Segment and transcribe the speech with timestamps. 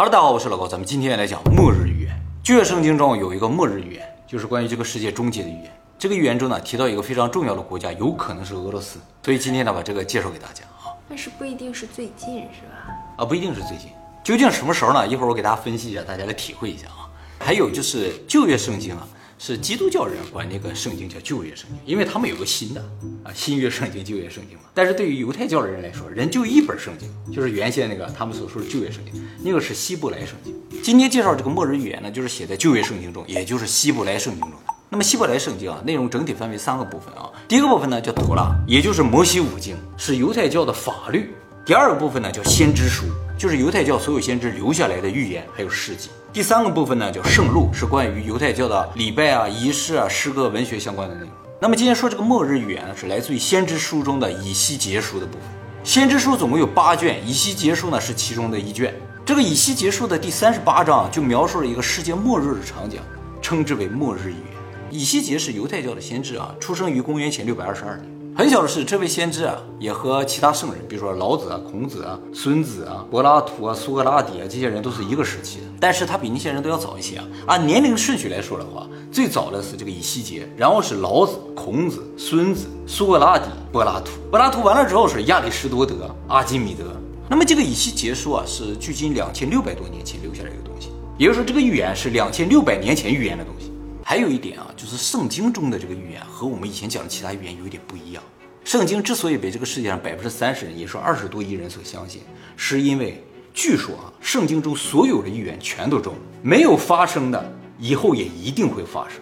[0.00, 2.22] Hello，大家好，我是老高，咱们今天来讲末日预言。
[2.40, 5.72] 旧约圣经中有一个末日预言，就是关于这个世界终结的预言。
[5.98, 9.00] 这个预言中呢，提到一个非常重要的国家，有可能是俄罗斯。
[9.24, 10.94] 所以今天呢，把这个介绍给大家啊。
[11.08, 12.94] 但是不一定是最近，是吧？
[13.16, 13.88] 啊，不一定是最近，
[14.22, 15.04] 究竟什么时候呢？
[15.04, 17.10] 一会儿我给大家分析一下，大家来体会一下啊。
[17.40, 19.08] 还有就是旧约圣经啊。
[19.38, 22.80] 是基督教人管那个圣经叫旧约圣经，因为他们有个新的
[23.22, 24.64] 啊新约圣经、旧约圣经嘛。
[24.74, 30.54] 但是对于犹太教的人来说，人就一本圣经，就是原先那个他们所说的旧约圣经，那个是希伯来圣经。
[30.82, 34.52] 今天介绍这个末日预言呢，就是写在旧约圣经中，也就是希伯来圣经中。
[34.90, 37.30] 那么希伯来圣经啊，内容整体分为三个部分啊。
[37.46, 41.30] 第一个部分呢叫图拉，也就是摩西五经，是犹太教的法律。
[41.64, 43.04] 第二个部分呢叫先知书，
[43.38, 46.10] 就是犹太教所有先知留下来的预言还有事迹。
[46.32, 51.30] 第三个部分呢叫圣录，是关于犹太教的礼拜啊、仪式啊、诗歌、文学相关的内容。
[51.60, 55.42] 那么今天说这个末日预言呢，是来自于先知书中的以西结书的部分。
[55.84, 58.92] 先知书总共有八卷，以西结书呢是其中的一卷。
[59.24, 63.00] 这个以西结书的第三十八章就描述了一个世界末日的场景，
[63.40, 64.42] 称之为末日预言。
[64.90, 68.17] 以西结是犹太教的先知啊，出生于公元前六百二十二年。
[68.38, 75.64] 很巧的是，这位先知啊，也和其他圣人，比如说老子啊、孔子啊、孙子啊、柏拉图啊、苏格拉底啊，这些人都是一个时期的。
[75.80, 77.26] 但是他比那些人都要早一些啊。
[77.48, 84.12] 按年龄顺序来说的话，最早的是这个以西结，然后是老子、孔子、孙子、苏格拉底、柏拉图。
[84.30, 86.84] 柏拉图完了之后是亚里士多德、阿基米德。
[87.28, 93.67] 那么这个以西结书啊，是距今两千六百多年前留下来一个东西，也就是说这个预言是两千六百年前预言的东西。
[94.08, 98.22] 还有一点啊，就是圣经中的这个预言和我们以前讲的其他预言有一点不一样。
[98.64, 102.22] 圣经之所以被这个世界上百分之三十人，也说二十多亿人所相信，
[102.56, 109.20] 是因为据说啊，圣经中所有的预言全都中，没有发生的，以后也一定会发生。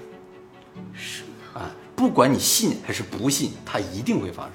[0.94, 4.52] 是啊，不管你信还是不信，它一定会发生，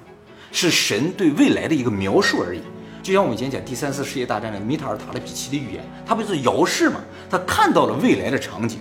[0.53, 2.61] 是神对未来的一个描述而已。
[3.03, 7.01] 就像我们以前讲第三次世界大战的米塔尔塔勒比奇的预言，他不是遥视吗？
[7.29, 8.79] 他看到了未来的场景。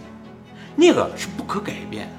[0.81, 2.13] 那个是不可改变的，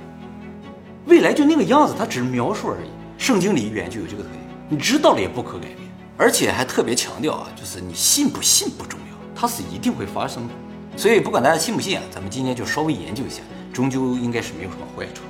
[1.07, 2.89] 未来就那个样子，它只是描述而已。
[3.17, 5.77] 圣经里预言就有这个特点，你知道了也不可改变，
[6.15, 10.53] 而且还特别强调啊，就是你信不信不重要，它是一定会发生的。
[10.95, 13.41] 所以不管大家信不信啊，咱们今天就稍微研究一下，
[13.73, 15.23] 终究应该是没有什么坏处。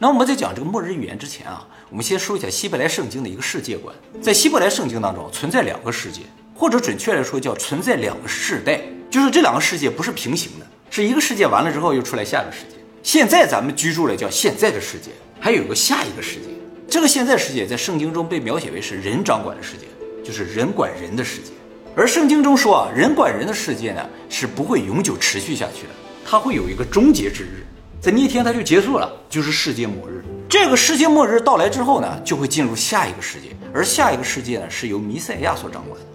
[0.00, 3.94] 那我们在讲这个末日预言之前啊，我们先说一下希伯来圣经的一个世界观。
[4.20, 6.22] 在希伯来圣经当中存在两个世界，
[6.52, 10.66] 或者准确来说叫存在两个世代，就是这两个世界不是平行的。
[10.90, 12.71] 是一个世界完了之后又出来下一个世界。
[13.02, 16.46] 现在咱们居住的叫现在的世界，还有个下一个世界。
[16.88, 19.86] 这个现在世界在圣经中被描写为是人掌管的世界，
[20.24, 21.50] 就是人管人的世界。
[21.96, 25.90] 而圣经中说啊，人管人的世界呢是不会永久持续下去的，
[26.24, 27.66] 它会有一个终结之日，
[28.00, 30.22] 在那一天它就结束了，就是世界末日。
[30.48, 36.06] 这个世界末日到来之后呢，就会进入下一个世界，而下一个世界呢是由弥赛亚所掌管的。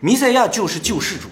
[0.00, 1.28] 弥赛亚就是救世主。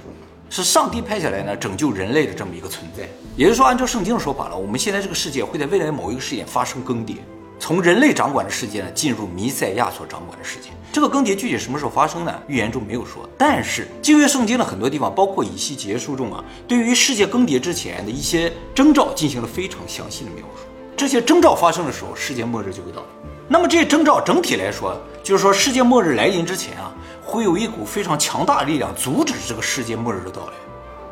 [0.48, 3.08] 是上帝派下来呢，拯救人类的这么一个存在。
[3.36, 7.16] 也就是说，按照圣经的说法了，我们现在这个世界会在未来某一个时间发生更迭，
[7.58, 10.70] 从人类掌管的世界呢，进入弥赛亚所掌管的世界。
[10.92, 12.34] 这个更迭具体什么时候发生呢？
[12.46, 13.28] 预言中没有说。
[13.36, 20.62] 但是旧约圣经的很多地方，包括以西结书中啊，对于世界更迭之前的一些征兆进行了非常详细的描述。
[20.96, 23.06] 这些征兆发生的时候，世界末日就会到来。
[23.48, 26.94] 那么这些征兆整体来说，就是说世界末日来临之前啊。
[27.36, 30.52] 会有一股非常强大的力量阻止这个世界末日的到来，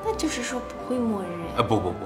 [0.02, 1.60] 那就是说不会末日啊？
[1.62, 1.96] 不不不，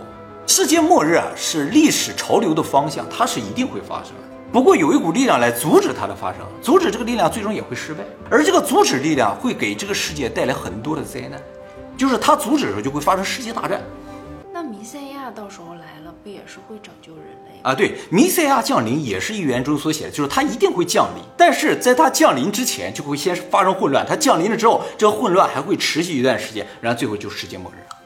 [0.44, 4.22] 世界末日啊是历史潮流的方向，它是一定会发生的。
[4.50, 11.40] 不过有一股力量来阻止它的发生，阻止这个力量最终也会失败，而这个阻止力量会给这个世界带来很多的灾难，
[11.96, 13.80] 就是它阻止的时候就会发生世界大战。
[14.91, 17.75] 那弥赛亚到时候来了，不也是会拯救人类啊？
[17.75, 27.97] 对，弥赛亚降临也是预言中所写的，就是他一定会降临，但是在他降临之前就会先发生混乱，他降临了之后，这个混乱还会持续一段时间，然后最后就世界末日了，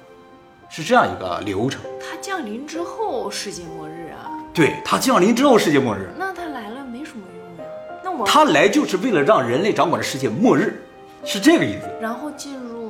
[0.68, 1.80] 是这样一个流程。
[2.00, 4.42] 他降临之后世界末日啊？
[4.52, 7.72] 对他降临之后世界末日，那他来了没什么用呀？
[8.02, 10.82] 那我他来就是为了让人类掌管的世界末日，
[11.24, 11.88] 是这个意思。
[12.00, 12.81] 然后进入。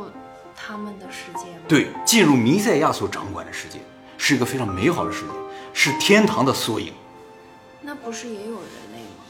[0.64, 3.80] 他们的世界对，进入弥赛亚所掌管的世界，
[4.16, 5.32] 是一个非常美好的世界，
[5.72, 6.92] 是天堂的缩影。
[7.80, 9.24] 那不是也有人类吗？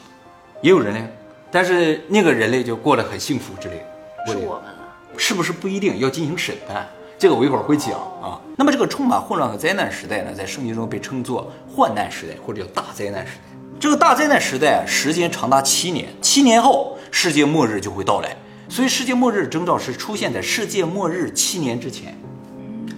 [0.61, 1.03] 也有人类，
[1.49, 4.31] 但是那个人类就过得很幸福之类的。
[4.31, 4.77] 是我们了？
[5.17, 6.87] 是不是不一定要进行审判？
[7.17, 8.39] 这个我一会儿会讲啊。
[8.55, 13.57] 那么这个充满混乱和灾难时代呢，在圣经中被称作患难时代，或者叫大灾难时代。
[13.79, 18.37] 这个大灾难时代时间长达七年，七年后世界末日就会到来。
[18.73, 22.17] 所以，世界末日征兆是出现在世界末日七年之前，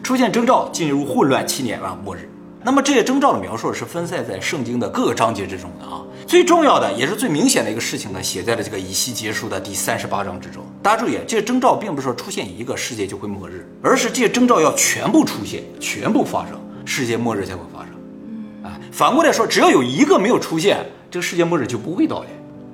[0.01, 2.30] 出现征兆进入混乱七年啊，末日。
[2.63, 6.01] 那么这些征兆的描述是分散在圣经的各个章节之中的啊。
[6.25, 10.63] 最重要的也是最明显的一个事情呢，写在了这个以西结书的第三十八章之中。
[10.81, 17.89] 大家注意，这些征兆并不是说出现一个世界就会末日，而是这些征兆要全部出现，全部发生，世界末日才会发生。
[18.63, 22.30] 哎，反过来说，只要有一个没有出现，这个世界末日就不会到来。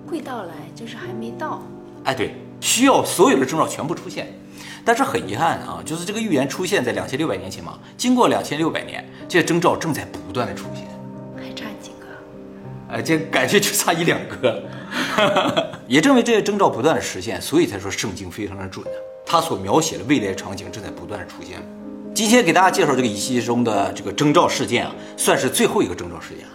[0.08, 1.64] 会到来，就是还没到。
[2.04, 4.34] 哎，对，需要所有的征兆全部出现。
[4.84, 10.88] 但是很遗憾啊，就是这个预言出现在两千六百年前嘛，经过两千六百年，这些征兆正在不断的出现。
[11.36, 12.96] 还差几个？
[12.96, 14.64] 哎，这感觉就差一两个。
[15.88, 18.92] 也正为这些征兆不断的实现，所以才说圣经非常的准呢。
[19.24, 21.62] 它所描写的未来场景正在不断的出现。
[22.14, 26.52] 今天给大家介绍这个仪器中的这个征兆事件啊，算是最后一个征兆事件了。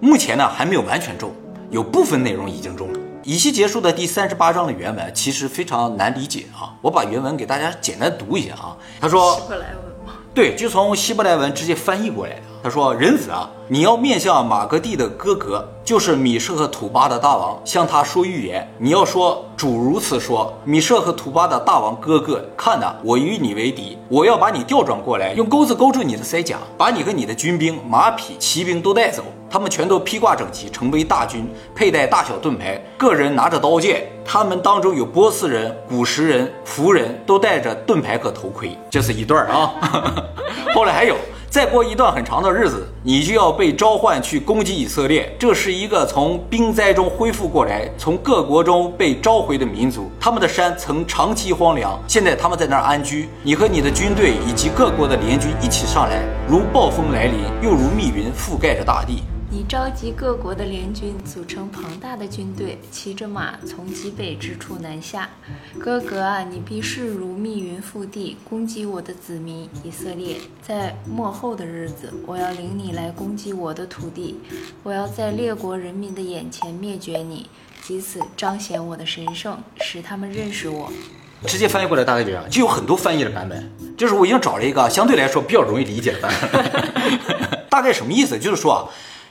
[0.00, 1.30] 目前呢还没有完全中，
[1.70, 2.98] 有部分内容已经中了。
[3.28, 8.76] 以西结束的第三十八章的原文其实非常难理解啊，我把原文给大家简单读一下啊。
[9.00, 10.12] 他说希，伯来文吗？
[10.32, 12.42] 对，就从希伯来文直接翻译过来的。
[12.66, 18.68] 他说：“人子啊，你要面向马格地的哥哥，就是米舍和土巴的大王，向他说预言。
[18.76, 29.22] 你要说，主如此说：米舍和土巴的大王哥哥，看呐，我与你为敌，我要把你调转过来，用钩子勾住你的腮甲，把你和你的军兵、马匹、骑兵都带走。
[29.48, 34.08] 他们全都披挂整齐，成为大军，佩戴大小盾牌，个人拿着刀剑。
[34.24, 38.76] 他们当中有波斯人、古时人、仆人，都戴着盾牌和头盔。
[38.90, 39.72] 这是一段啊。
[40.74, 41.14] 后来还有。”
[41.48, 45.34] 再过一段很长的日子，你就要被召唤去攻击以色列。
[45.38, 50.10] 这是一个从兵灾中恢复过来、从各国中被召回的民族。
[50.20, 53.28] 他们的山曾长期荒凉，现在他们在那儿安居。
[53.42, 59.22] 你和你的军队以及各国的联军一起上来，如暴风来临，又如密云覆盖着大地。
[59.56, 65.30] 你召集各国的联军，组成庞大的军队，骑着马从极北之处南下。
[65.80, 70.36] 哥哥啊，你必势如密云覆地，攻击我的子民以色列。
[70.60, 74.38] 在末后的日子，我要领你来攻击我的土地，
[74.82, 77.48] 我要在列国人民的眼前灭绝你，
[77.88, 80.92] 以此彰显我的神圣，使他们认识我。
[81.46, 83.72] 直接翻译过来大概这样，就有很多翻译的版本。
[83.96, 87.64] 就是我已经找了一个相对来说比较容易理解的版本。
[87.70, 88.38] 大概什么意思？
[88.38, 88.84] 就是说啊。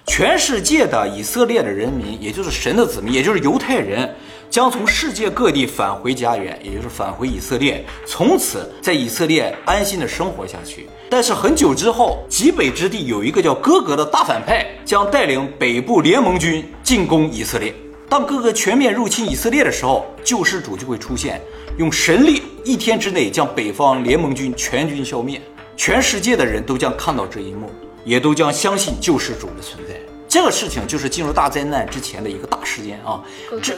[0.07, 4.07] 全世界的以色列的人民，也就是神的子民，也就是犹太人，
[4.52, 10.88] 将从世界各地返回家园，也就是返回以色列，从此在以色列安心的生活下去。
[11.10, 17.74] 但是很久之后，极北之地有一个叫哥格的大反派，将带领北部联盟军进攻以色列。
[18.08, 21.42] 当哥格全面入侵以色列的时候，救世主就会出现，
[21.80, 25.42] 用神力一天之内将北方联盟军全军消灭。
[25.75, 27.69] 全世界的人都将看到这一幕。
[28.06, 29.96] 也都将相信救世主的存在。
[30.28, 33.22] 这个事情就是进入大灾难之前的一个大事件啊。
[33.62, 33.74] 这，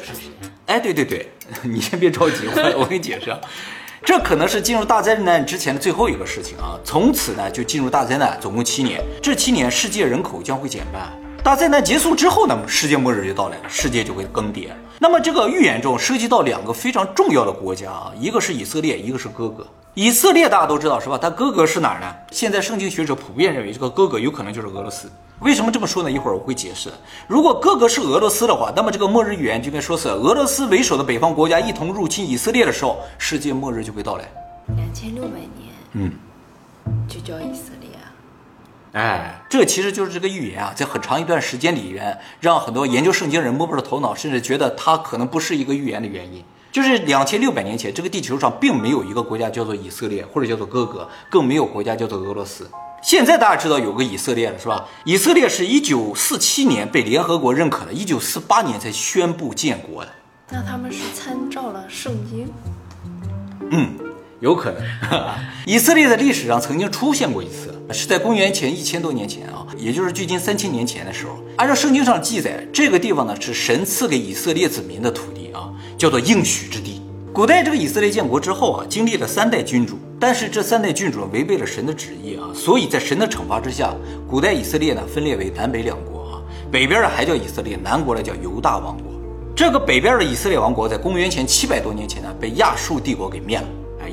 [0.68, 1.28] 哎，对对对，
[1.64, 3.36] 你先别着急，我 我给你解释。
[4.04, 6.80] 这可能是进入大灾难之前的最后一个事情啊。
[6.84, 9.04] 从此呢，就进入大灾难，总共七年。
[9.22, 11.12] 这七年，世界人口将会减半。
[11.48, 14.68] 大灾难结束之后呢，世界末日就到来了，世界就会更迭。
[15.00, 19.66] 那么这个预言中涉及到两个非常重要的国家啊，一个是以色列，一个是哥哥。
[19.94, 21.18] 以色列大家都知道是吧？
[21.18, 22.14] 它哥哥是哪儿呢？
[22.32, 25.10] 现在圣经学者普遍认为这个哥哥有可能就是俄罗斯。
[25.40, 26.12] 为什么这么说呢？
[26.12, 26.92] 一会儿我会解释。
[27.30, 34.26] 如果哥哥是俄罗斯的话，那么这个末日预言就该说是俄罗斯为首的北方国家一同入侵以色列的时候，世界末日就会到来。
[34.76, 36.12] 两千六百年，嗯，
[37.08, 37.72] 就叫以色。
[38.98, 46.44] 哎，这其实就是这个预言啊，在很长一段时间里边，让很多研究圣经人摸不着头脑，甚至觉得它可能不是一个预言的原因。
[46.72, 52.68] 就是两千六百年前，这个地球上并没有一个国家叫做以色列，或者叫做哥哥，更没有国家叫做俄罗斯。
[53.04, 54.84] 现在大家知道有个以色列了，是吧？
[55.04, 60.10] 以色列是一九四七年被联合国认可的，一九四八年才宣布建国的。
[60.50, 62.52] 那他们是参照了圣经？
[63.70, 63.92] 嗯，
[64.40, 64.82] 有可能。
[65.68, 71.34] 以色列的历史上曾经出现过一次，是在公元前一千多年前啊，也就是距今三千年前的时候。
[71.56, 77.02] 按照圣经上记载，这个地方呢是神赐给以色列子民的土地啊，叫做应许之地。
[77.34, 83.94] 古代这个以色列建国之后啊，经历了三代君主，但是这三代君主违背了神的旨意啊，所以在神的惩罚之下，
[84.28, 86.42] 古代以色列呢分裂为南北两国啊，
[86.72, 89.14] 北边的还叫以色列，南国呢叫犹大王国。
[89.56, 93.68] 这个北边的以色列王国在公元前七百多年前呢被亚述帝国给灭了，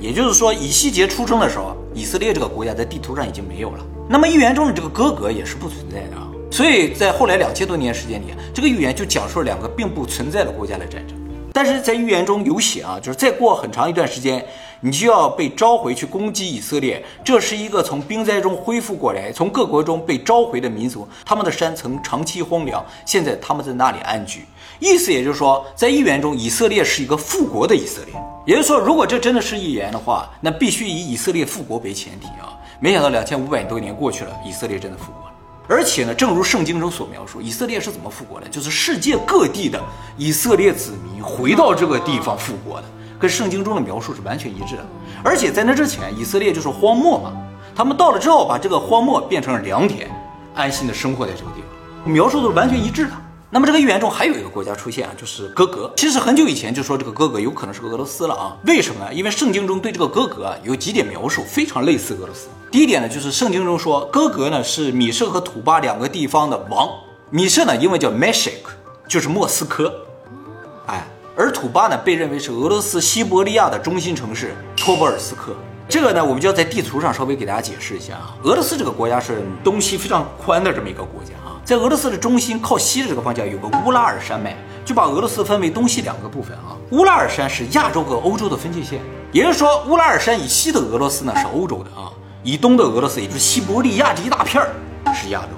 [0.05, 3.83] 也就是说以西结出生的时候，以色列这个国家在地图上已经没有了。
[4.07, 11.17] 那么预言中的这个哥哥也是不存在的啊，所以在后来两千多年时间里，这个预言就讲述了两个并不存在的国家的战争。
[11.55, 14.45] 但是在预言中有写啊，就是再过很长一段时间，
[14.81, 17.03] 你就要被召回去攻击以色列。
[17.25, 24.45] 这是一个从兵灾中恢复过来、从各国中被召回的民族，他们的山曾长期荒凉，现在他们在那里安居。
[24.81, 28.15] 意思也就是说，在预言中，以色列是一个复国的以色列。
[28.47, 32.53] 也就是说，如果这真的是预言的话，那必须以以色列复国为前提啊。
[32.81, 35.31] 没想到两千五百多年过去了，以色列真的复国了。
[35.67, 38.47] 而且呢，正如圣经中所描述，以色列是怎么复国的？
[38.49, 39.83] 就是世界各地的
[40.19, 42.85] 以色列子民回到这个地方复国的，
[43.19, 44.85] 跟圣经中的描述是完全一致的。
[45.23, 47.33] 而且在那之前，以色列就是荒漠嘛，
[47.75, 50.11] 他们到了之后，把这个荒漠变成了良田，
[50.55, 53.13] 安心的生活在这个地方，描述都是完全一致的。
[53.55, 55.89] 那么这个预言中还有一个国家出现啊，就是哥格。
[55.97, 58.57] 其实很久以前就说这个哥格有可能是俄罗斯了啊？
[58.67, 59.15] 为什么呢？
[59.15, 62.49] 因为圣经中对这个哥格啊有几点描述非常类似俄罗斯。
[62.73, 66.89] 第一点呢，就是圣经中说哥格呢是米舍和土巴两个地方的王。
[67.31, 68.59] 米舍呢英文叫 Meshek，
[69.07, 69.95] 就是莫斯科，
[70.89, 71.07] 哎，
[71.37, 75.55] 而土巴呢被认为是俄罗斯西伯利亚的中心城市托波尔斯克。
[75.89, 78.35] 这个呢，我们就要在地图上稍微给大家解释一下啊。
[78.43, 84.55] 俄罗斯这个国家是东西非常宽的这么一个国家啊，在俄罗斯的中心靠西的这个方向有个乌拉尔山脉，
[84.85, 86.77] 就把俄罗斯分为东西两个部分啊。
[86.91, 89.01] 乌拉尔山是亚洲和欧洲的分界线，
[89.33, 92.13] 也就是说乌拉尔山以西的俄罗斯呢是欧洲的啊。
[92.43, 94.69] 以东的俄罗斯，也就是西伯利亚这一大片儿，
[95.15, 95.49] 是亚洲。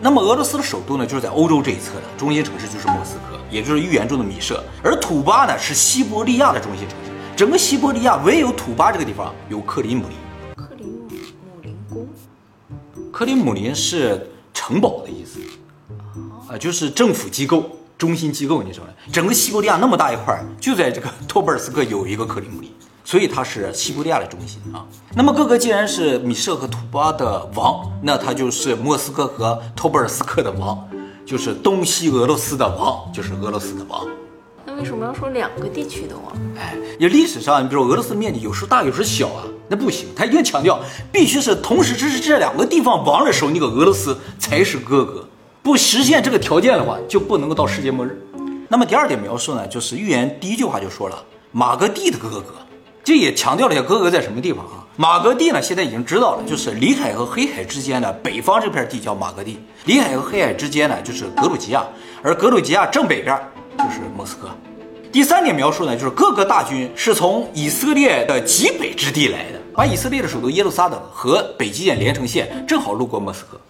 [0.00, 4.62] 那么俄罗斯的首都呢，就是在欧洲这一侧的中心城市就是莫斯科，也就是预言中的米舍。
[4.84, 7.10] 而土巴呢，是西伯利亚的中心城市。
[7.34, 10.16] 整个西伯利亚唯有土巴这个地方有克里姆林。
[10.54, 11.08] 克里姆
[11.42, 12.08] 姆林宫，
[13.10, 14.30] 克里姆林是
[14.66, 15.38] 城堡的意思，
[16.48, 18.92] 啊，就是政府机构、中心机构，你知道吗？
[19.12, 22.68] 整个西伯利亚那么大一块儿，就在这个 托波尔斯克有一个克里姆林。
[23.04, 24.84] 所以它是西伯利亚的中心啊。
[25.14, 30.84] 那么各个既然是米舍和图巴的王，那他就是莫斯科和托波尔斯克的王，
[31.24, 34.04] 就是东西俄罗斯的王，就是俄罗斯的王。
[34.64, 36.36] 那为什么要说两个地区的王？
[36.58, 40.80] 哎，因为历史上，你比如俄罗斯面积有时候大有时候小啊，那不行，他一定强调
[41.10, 45.26] 必须是同时支持这两个地方王的时候，那个俄罗斯才是哥哥。
[45.62, 48.20] 不实现这个条件的话，就不能够到世界末日。
[48.68, 52.54] 那么第二点描述呢，就是预言第一句话就说了马格蒂的哥哥。
[53.02, 54.84] 这也强调了一下哥哥在什么地方啊？
[54.96, 61.84] 马格蒂呢，现在已经知道了，就是里海和黑海之间的北方这片地叫马格蒂，里海和黑海之间呢就是格鲁吉亚，
[62.22, 63.38] 而格鲁吉亚正北边
[63.78, 64.48] 就是莫斯科。
[65.12, 73.60] 第三点描述呢，就是哥哥大军是从以色列的极北之地来的，把以色列的首都耶路撒冷和北极点连成线，正好路过莫斯科，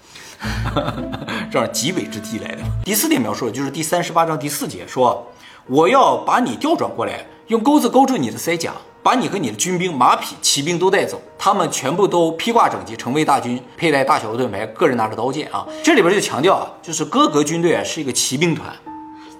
[1.51, 2.59] 这样极北之地来的。
[2.85, 5.31] 第四点描述就是第三十八章第四节说，
[5.67, 8.73] 我要把你调转过来，用钩子勾住你的腮甲。
[9.03, 15.65] 把你和你的军兵、马匹、骑兵都带走，他们全部都披挂整齐，成为大军，佩戴大小的盾牌，个人拿着刀剑啊！
[15.81, 18.67] 这里边就强调啊，就是哥格军队啊是一个骑兵团。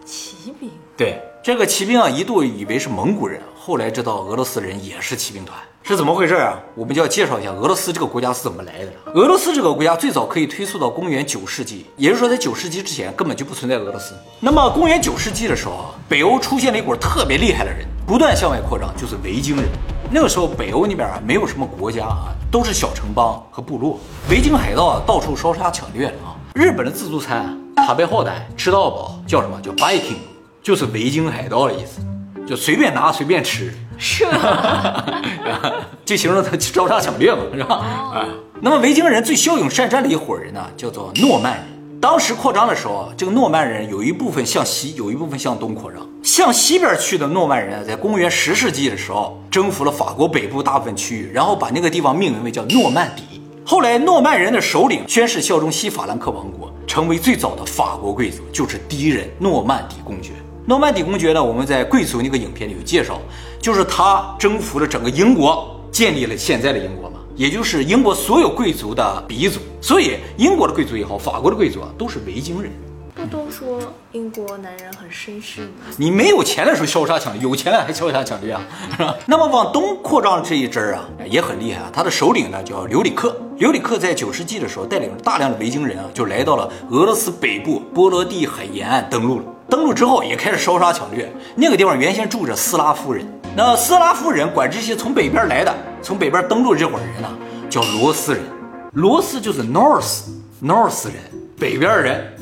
[0.05, 0.71] 骑兵？
[0.97, 6.59] 对，这个骑兵啊一度以为是蒙古人，后来知道俄罗斯人也是骑兵团，是怎么回事啊？
[6.75, 8.93] 我们就要介绍一下俄罗斯这个国家是怎么来的。
[9.13, 14.15] 俄罗斯这个国家最早可以推溯到公元九世纪，也就是说在九世纪之前根本就不存在俄罗斯。
[14.41, 17.87] 那么公元九世纪的时候啊，北欧出现了一股特别厉害的人。
[18.07, 19.65] 不断向外扩张，就是维京人。
[20.13, 23.99] 那个时候，北欧那边啊，没有什么国家啊，都是小城邦和部落。
[24.31, 26.39] 维京海盗啊，到处烧杀抢掠啊。
[26.55, 30.19] 日本的自助餐，塔背好歹，吃到饱，叫什么叫 Viking，
[30.67, 32.01] 就是维京海盗的意思，
[32.45, 35.07] 就随便拿随便吃，是吧
[36.05, 37.77] 就 形容他招杀抢掠嘛，是吧？
[37.77, 38.27] 啊，
[38.61, 41.63] 那么维京人最骁勇善战的一伙人呢，叫做诺曼人。
[42.01, 46.05] 当时扩张的时候，这个诺曼人有一部分向西，有一部分向东扩张。
[46.25, 53.41] 向西边去的诺曼人，在公元十世纪的时候，征服了法国北部大部分区域，然后把那个地方命名为叫诺曼底。
[53.65, 60.33] 后来，诺曼人的首领宣誓效忠西法兰克王国，成为最早的法国贵族，就是第一任诺曼底公爵。
[60.69, 63.21] 诺曼底公爵呢，我们在贵族那个影片里有介绍，
[63.61, 67.21] 就是他征服了整个英国，建立了现在的英国嘛。
[67.37, 72.73] 也就是英国所有贵族的鼻祖，所以英国的贵族也好，法国的贵族啊，都是维京人。
[73.15, 73.81] 不都说
[74.11, 75.87] 英国男人很绅士吗？
[75.97, 78.61] 你没有钱的时候潇洒抢掠，有钱了还潇洒抢掠啊，
[78.97, 79.15] 是吧？
[79.27, 81.91] 那么往东扩张这一支儿啊，也很厉害啊。
[81.93, 89.45] 他的首领呢叫刘里克，刘里克在九世纪的时候带领了大量的维京人啊，就来到了俄罗斯北部波罗的海沿岸登陆了。
[89.69, 91.31] 登陆之后也开始烧杀抢掠。
[91.55, 97.29] 那个地方原先住着斯拉夫人，那斯拉夫人管这些从北边来的、从北边登陆这伙人呢，
[97.69, 98.43] 叫罗斯人。
[98.93, 101.15] 罗斯就是 North，North 人，
[101.59, 102.33] 北边人。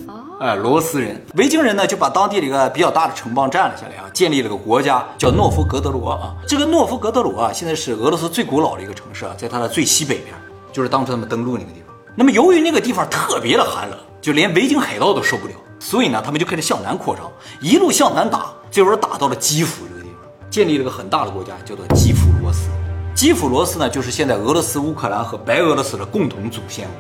[0.41, 6.35] 哎，罗斯人、维京人呢，就把当地的一个比较大的城邦占了下来啊，建立了个国家，叫诺夫哥德罗啊。
[6.47, 10.35] 这个诺夫哥德罗啊，现在是俄罗斯最古老的一个城市啊，在它的最西北边，
[10.73, 11.95] 就是当初他们登陆那个地方。
[12.17, 15.55] 那么由于那个地方特别的寒冷，就连维京海盗都受不了，
[15.85, 22.71] 所以呢，他们就开始向南扩张，一路向南打，最后打到了基辅这个地方，建立了个很大的国家，叫做基辅罗斯。
[23.15, 26.97] 基辅罗斯呢，就是现在俄罗斯、乌克兰和白俄罗斯的共同祖先国。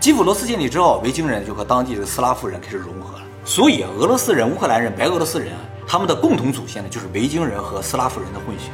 [0.00, 3.22] 基辅罗斯建立之后，维京人就和当地的斯拉夫人开始融合了。
[3.44, 5.52] 所以啊，俄罗斯人、乌克兰人、白俄罗斯人，
[5.86, 8.70] 他们的共同祖先呢，就是维京人和斯拉夫人的混血。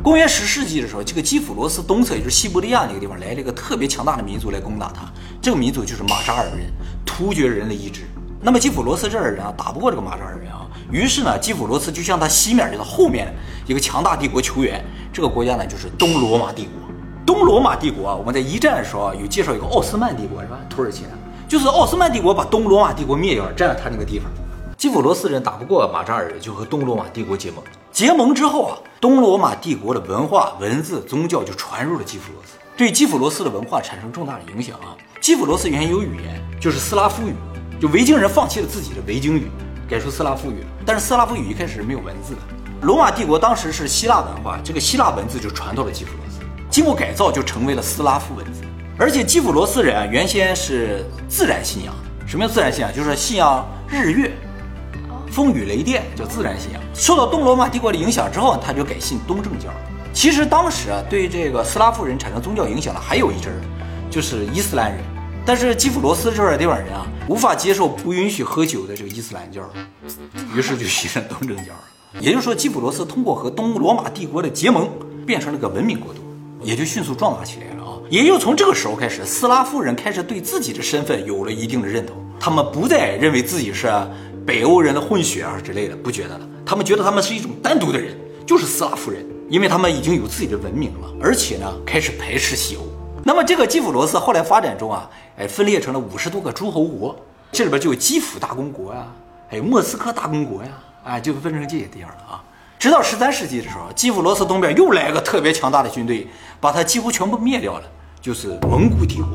[0.00, 5.02] 公元十世纪的时候，这个基辅罗斯东侧，也就是西伯利亚那个地方，来了一个特别强大的民族来攻打他。
[5.42, 6.72] 这个民族就是马扎尔人，
[7.04, 8.02] 突厥人的一支。
[8.44, 13.32] 那么基辅罗斯这儿的人啊，打不过这个马扎尔人啊，于是呢，基辅罗斯就向他西面，就是后面
[13.66, 14.84] 一个强大帝国求援。
[15.12, 16.72] 这个国家呢，就是东罗马帝国。
[17.24, 20.58] 东罗马帝国啊，我们在一战的时候啊，有介绍一个奥斯曼帝国是吧？
[20.68, 21.04] 土耳其，
[21.46, 24.28] 就是奥斯曼帝国把东罗马帝国灭掉了，占了他那个地方。
[24.76, 27.62] 基辅罗斯人打不过马扎尔人，就和东罗马帝国结盟。
[27.92, 34.98] 结盟之后啊，东罗马帝国的文化、文字、宗教就传入了基辅罗斯，对基辅罗斯的文化产生重大的影响啊。
[35.20, 37.34] 基辅罗斯原有语言，就是斯拉夫语。
[37.82, 39.50] 就维京人放弃了自己的维京语，
[39.90, 40.64] 改说斯拉夫语。
[40.86, 42.40] 但是斯拉夫语一开始是没有文字的。
[42.82, 46.38] 罗马帝国当时是希腊文化，这个希腊文字就传到了基辅罗斯，
[46.70, 48.62] 经过改造就成为了斯拉夫文字。
[48.96, 51.92] 而且基辅罗斯人啊，原先是自然信仰。
[52.24, 52.94] 什么叫自然信仰？
[52.94, 54.30] 就是信仰日月、
[55.32, 56.80] 风雨雷电，叫自然信仰。
[56.94, 59.70] 受到东罗马帝国的影响之后，他就改信东正教。
[60.12, 63.50] 其实当时啊，对这个斯拉夫人产生宗教影响的还有一支，
[64.08, 65.02] 就是伊斯兰人。
[65.44, 69.60] 但是基辅罗斯这块地方人啊，无法接受不允许喝酒的这个伊斯兰教，
[70.54, 71.72] 于是就牺牲东正教。
[72.20, 74.88] 也就是说，基辅罗斯通过和东罗马帝国的结盟，
[75.26, 76.20] 变成了个文明国度，
[76.62, 77.98] 也就迅速壮大起来了啊！
[78.08, 83.90] 也就从这个时候开始，斯拉夫人开始对自己的身份有了一定的认同，他们不再认为自己是
[84.46, 92.91] 北欧人的混血啊之类的，不觉得了，他们觉得他们是一种单独的人，就是斯拉夫人，因为他们已经有自己的文明了，而且呢，开始排斥西欧。
[93.24, 97.14] 那么这个基辅罗斯后来发展中啊，哎，分裂成了五十多个诸侯国，
[97.52, 99.06] 这里边就有基辅大公国呀，
[99.48, 100.70] 还有莫斯科大公国呀，
[101.04, 102.42] 哎，就分成这些地方了啊。
[102.80, 106.26] 直到十三世纪的时候，基辅罗斯东边又来个特别强大的军队，
[106.60, 107.82] 把它几乎全部灭掉了，
[108.20, 109.28] 就是蒙古帝国。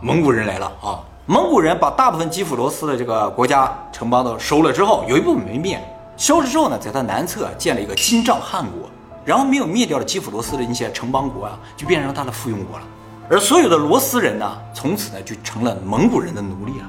[0.00, 5.82] 蒙古人来了啊，蒙古人把大部分基辅罗斯的这个国家城邦都收了之后，有一部分没灭，
[6.16, 8.88] 消失之后呢，在它南侧建了一个金帐汗国。
[9.26, 12.84] 然后没有灭掉的基辅罗斯的那些城邦国啊，就变成他的附庸国了。
[13.28, 16.86] 而所有的罗斯人呢，从此呢就成了蒙古人的奴隶了，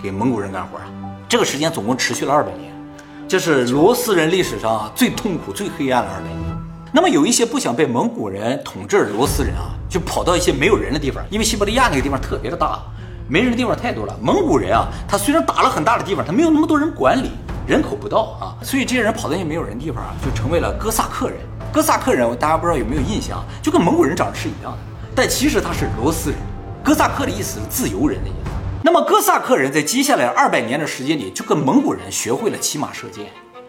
[0.00, 0.84] 给蒙古人干活啊。
[1.28, 2.72] 这个时间总共持续了二百年，
[3.26, 6.38] 这是罗斯人历史上最痛苦、最黑暗的二百年。
[6.92, 12.78] 那么有一些不想被蒙古人统治的罗斯人啊，就跑到一些没有人的地方，因为西伯利亚那个地方特别的大，
[13.28, 14.16] 没人的地方太多了。
[14.22, 17.32] 蒙古人啊，他虽然打了很大的地方，他没有那么多人管理。
[17.66, 21.36] 人口不到啊，所以这些人跑到一些没有人的地方啊，就成为了哥萨克人。
[21.72, 24.78] 哥萨克人，大家不知道有没有印象，就跟蒙古人长得是一样的，
[25.14, 26.38] 但其实他是罗斯人。
[26.82, 28.50] 哥萨克的意思是自由人的意思。
[28.82, 33.26] 那么哥萨克人在接下来二百年的时间里，就跟蒙古人学会了骑马射箭。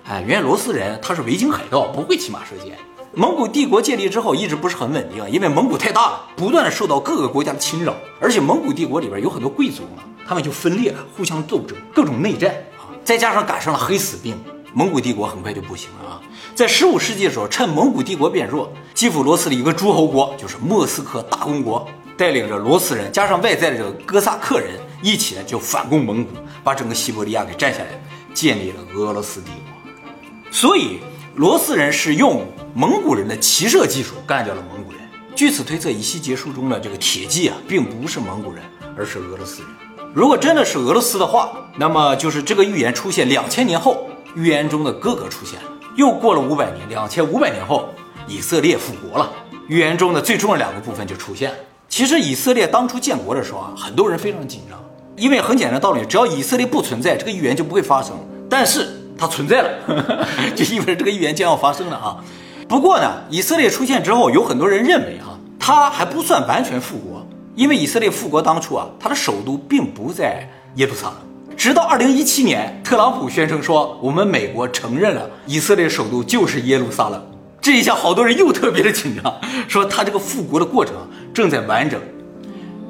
[0.08, 2.78] 哎，原来罗斯人他是维京海盗，不会骑马射箭。
[3.14, 12.88] 蒙古帝国建立之后一直不是很稳定，因为蒙古太大了，不断的受到各个国家的侵扰，而且蒙古帝国里边有很多贵族嘛，他们就分裂了，互相斗争，各种内战啊。
[13.04, 14.38] 再加上赶上了黑死病，
[14.74, 16.22] 蒙古帝国很快就不行了啊！
[16.60, 27.88] 在十五世纪的时候，趁蒙古帝国变弱，基辅罗斯的一个诸侯国，就是莫斯科大公国，带领着罗斯人加上外在的这个哥萨克人，一起呢就反攻蒙古，把整个西伯利亚给占下来，
[28.34, 30.52] 建立了俄罗斯帝国。
[30.52, 31.00] 所以，
[31.36, 35.00] 罗斯人是用蒙古人的骑射技术干掉了蒙古人。
[35.34, 38.62] 据此推测，以西结束中的这个铁骑啊，并不是蒙古人，
[38.98, 39.72] 而是俄罗斯人。
[40.14, 45.70] 如果真的是俄罗斯的话，那么就是这个预言出现两千年后，预言中的哥哥出现了。
[46.00, 47.90] 又过了五百年，两千五百年后，
[48.26, 49.30] 以色列复国了。
[49.68, 51.58] 预言中的最重要两个部分就出现了。
[51.90, 54.82] 其实以色列当初建国的时候啊，很多人非常紧张，
[55.18, 58.16] 因为很简单道理，只要以色列不存在，这个预言就不会发生。
[58.50, 62.24] 但是它存在了， 就意味着这个预言将要发生了啊。
[62.70, 67.28] 不过呢，以色列出现之后，有很多人认为哈，它还不算完全复国。
[67.56, 71.16] 因为以色列复国当初啊，它的首都并不在耶路撒冷。
[71.60, 77.22] 直到二零一七年，特朗普宣称说，我们美国承认了以色列首都就是耶路撒冷。
[77.60, 80.96] 这一下，好多人又特别的紧张，说他这个复国的过程
[81.34, 82.00] 正在完整。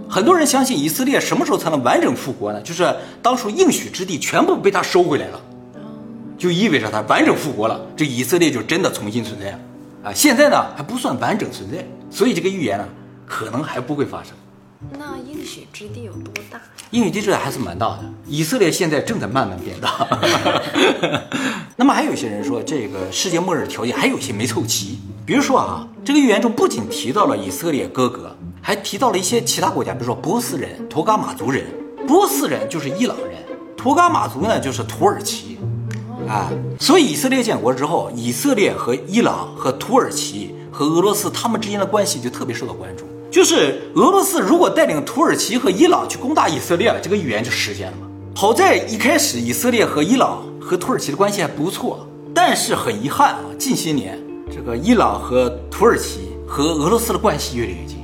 [0.08, 2.62] 很多人相信以色列什么时候才能完整复国呢？
[2.62, 5.42] 就是当初应许之地全部被他收回来了，
[6.38, 9.60] 就意味着他完整复国了，这以色列就真的重新存在了。
[10.04, 12.88] 啊，现在呢还不算完整存在，所以这个预言呢
[13.26, 14.34] 可能还不会发生。
[14.98, 16.58] 那应许之地有多大？
[16.92, 18.00] 应许之地还是蛮大的。
[18.26, 20.08] 以色列现在正在慢慢变大。
[21.76, 25.00] 那么还有些人说，这个世界末日条件还有些没凑齐。
[25.26, 31.66] 比如说啊，这个预言中不仅提到了以色列哥哥，还提到了一些其他国家，比如说波斯人、托嘎马族人。
[32.08, 33.44] 波斯人就是伊朗人，
[33.76, 35.58] 托嘎马族呢就是土耳其。
[36.28, 43.06] 啊，所以以色列建国之后，以色列和伊朗、和土耳其、和俄罗斯他们之间的关系就特别受到关注。
[43.32, 48.08] 就是俄罗斯如果带领土耳其和伊朗去攻打以色列了，这个预言就实现了嘛。
[48.36, 54.20] 好在一开始以色列和伊朗和土耳其的关系还不错，但是很遗憾啊，近些年
[54.52, 57.98] 这个伊朗和土耳其和俄罗斯的关系越来越近，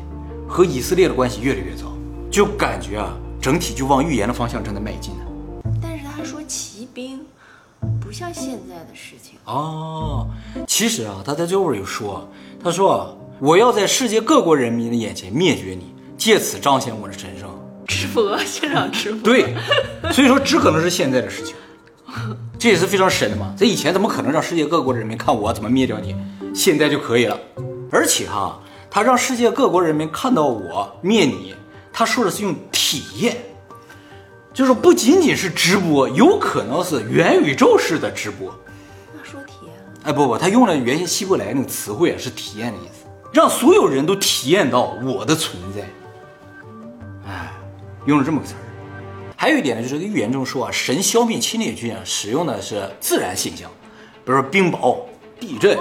[0.48, 1.86] 和以色列的关系越来越糟，
[2.30, 5.26] 就感觉啊，整体就往预言的方向正在迈进呢。
[5.82, 7.20] 但是他说骑兵
[8.00, 10.28] 不像现在的事情，哦，
[10.68, 12.28] 其实啊，他在最后有说，
[12.64, 17.50] 他说啊，我要在世界各国人民的眼前灭绝你，借此彰显我的神圣。
[17.88, 19.54] 直播现场直播，对，
[20.12, 21.54] 所以说只可能是现在的事情，
[22.58, 23.54] 这也是非常神的嘛。
[23.58, 26.15] 这以前怎么可能让世界各国人民看我怎么灭掉你？
[26.54, 27.38] 现在就可以了。
[27.91, 31.54] 而且哈，他让世界各国人民看到我灭你，
[31.91, 33.38] 他说的是用体验，
[34.54, 38.52] 就是不仅仅是直播，有可能是元宇宙式的直播。
[39.13, 43.05] 那说体验了，哎不不，他用了原先希伯来那个词汇啊，是体验的意思，
[43.36, 45.82] 让所有人都体验到我的存在。
[47.28, 47.52] 哎，
[48.06, 48.63] 用了这么个词儿。
[49.36, 53.69] 还有一点呢，就是这个预言中说啊，神消灭侵略军啊，使用的是自然现象，
[54.24, 55.00] 比如说冰雹、
[55.38, 55.78] 地震、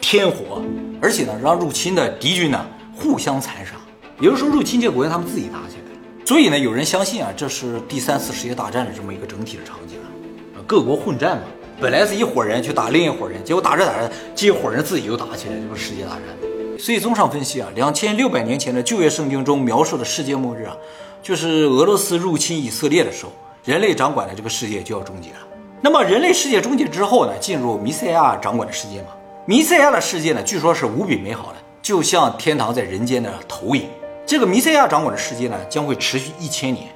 [0.00, 0.62] 天火，
[1.02, 2.64] 而且呢，让入侵的敌军呢
[2.96, 3.72] 互相残杀，
[4.18, 6.24] 也就是说，入侵这个国家他们自己打起来了。
[6.24, 10.08] 所以呢，有人相信啊，这是第三次世界大战的这么一个整体的场景啊，
[10.56, 11.42] 呃各国混战嘛。
[11.78, 16.47] 本来是一伙人去打另一伙人，结果打着打着，这一伙人自己又打起来，这不是世界大战吗？
[16.78, 20.76] 所以综上分析啊，两千六百年前的旧约圣经中描述的世界末日啊，
[21.20, 23.32] 就是俄罗斯入侵以色列的时候，
[23.64, 25.38] 人类掌管的这个世界就要终结了。
[25.80, 29.08] 那么人类世界终结之后呢，进入弥赛亚掌管的世界嘛。
[29.44, 33.88] 弥赛亚的世界呢，据说是无比美好的，就像天堂在人间的投影。
[34.24, 36.86] 这个弥赛亚掌管的世界呢，将会持续一千年。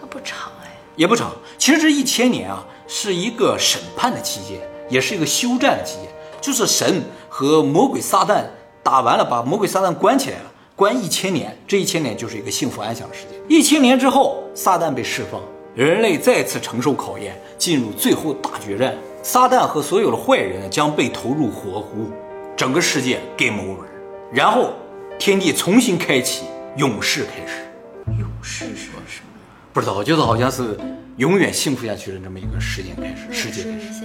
[0.00, 0.70] 那不长哎。
[0.96, 1.30] 也不长。
[1.58, 4.58] 其实这一千年啊，是一个审判的期间，
[4.90, 6.08] 也是一个休战的期间。
[6.40, 8.44] 就是神和魔鬼撒旦
[8.88, 11.54] 打完了，把魔鬼撒旦关起来了，关一千年。
[11.66, 13.38] 这一千年就是一个幸福安详的时间。
[13.46, 15.38] 一千年之后，撒旦被释放，
[15.74, 18.94] 人类再次承受考验，进入最后大决战。
[19.22, 22.10] 撒旦和所有的坏人将被投入火湖，
[22.56, 23.84] 整个世界 game over。
[24.32, 24.72] 然后
[25.18, 26.46] 天地重新开启，
[26.78, 27.70] 永世开始。
[28.18, 29.02] 勇士是什么？
[29.74, 30.78] 不知道，就是好像是
[31.18, 34.02] 永远幸福下去的这么一个时间开始，世界开始？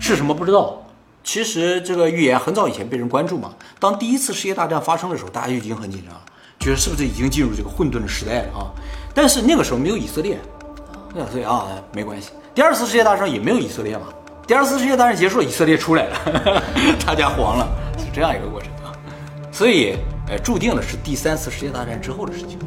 [0.00, 0.82] 是什么不知道。
[1.22, 6.20] 其实这个预言很早以前被人关注嘛，当第一次世界大战发生的时候，大家就已经很紧张了，
[6.58, 8.72] 觉得是不是已经进入这个混沌的时代了啊？
[9.14, 10.38] 但是那个时候没有以色列，
[11.14, 12.30] 那所以啊没关系。
[12.54, 14.06] 第二次世界大战也没有以色列嘛，
[14.46, 16.62] 第二次世界大战结束了，以色列出来了，
[17.06, 18.92] 大家黄了，是这样一个过程啊。
[19.52, 19.96] 所以，
[20.28, 22.58] 呃，注定了是第三次世界大战之后的事情。